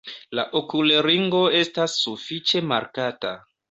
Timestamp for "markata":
2.75-3.41